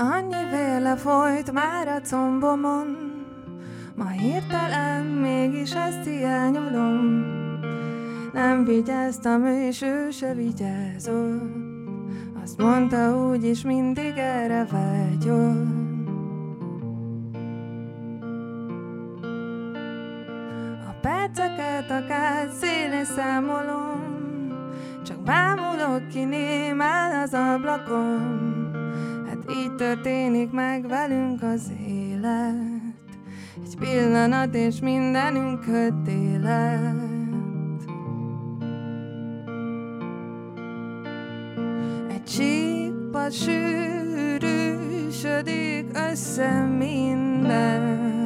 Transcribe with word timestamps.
Annyi 0.00 0.50
véle 0.50 0.96
folyt 0.96 1.52
már 1.52 1.88
a 1.88 2.00
combomon, 2.00 2.96
Ma 3.96 4.08
hirtelen 4.08 5.04
mégis 5.04 5.74
ezt 5.74 6.04
hiányolom. 6.04 7.26
Nem 8.32 8.64
vigyáztam, 8.64 9.46
és 9.46 9.82
ő 9.82 10.10
se 10.10 10.34
vigyázott. 10.34 11.42
Azt 12.42 12.58
mondta, 12.58 13.28
úgyis 13.28 13.62
mindig 13.62 14.12
erre 14.16 14.66
vágyott. 14.70 15.78
Perceket 21.00 21.90
akár 21.90 22.48
szélén 22.60 23.04
számolom, 23.04 24.00
csak 25.04 25.22
bámulok 25.22 26.08
ki 26.08 26.24
némán 26.24 27.22
az 27.22 27.34
ablakon. 27.34 28.67
Így 29.62 29.74
történik 29.74 30.50
meg 30.50 30.88
velünk 30.88 31.42
az 31.42 31.72
élet. 31.88 32.94
Egy 33.64 33.76
pillanat 33.78 34.54
és 34.54 34.80
mindenünk 34.80 35.60
kötélet. 35.60 36.96
Egy 42.08 42.24
csíkba 42.24 43.30
sűrűsödik 43.30 44.38
össze 46.10 46.60
minden. 46.78 48.17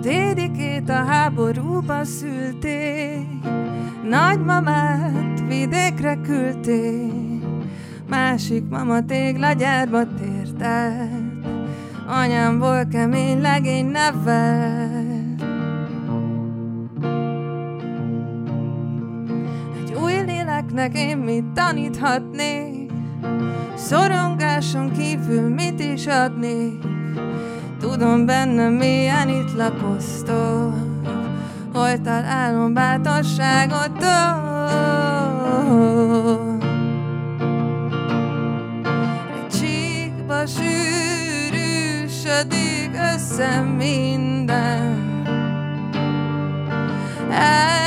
Dédikét 0.00 0.88
a 0.88 1.04
háborúba 1.04 2.04
szülték, 2.04 3.28
nagymamát 4.10 5.42
vidékre 5.48 6.14
küldték, 6.14 7.42
másik 8.08 8.68
mama 8.68 9.04
téglagyárba 9.04 10.02
tért 10.14 10.62
át, 10.62 11.08
anyámból 12.06 12.86
kemény 12.90 13.40
legény 13.40 13.86
nevel. 13.86 15.39
gyerekeknek 20.70 20.94
én 20.98 21.16
mit 21.16 21.44
taníthatnék? 21.44 22.90
Szorongáson 23.76 24.92
kívül 24.92 25.48
mit 25.48 25.80
is 25.80 26.06
adnék? 26.06 26.82
Tudom 27.80 28.26
benne 28.26 28.68
milyen 28.68 29.28
itt 29.28 29.56
lakoztok 29.56 30.74
Hol 31.72 32.00
találom 32.00 32.74
bátorságottól 32.74 34.08
oh. 35.70 36.58
Egy 39.34 39.48
csíkba 39.58 40.46
sűrűsödik 40.46 41.90
össze 43.14 43.60
minden 43.60 44.98
El 47.30 47.79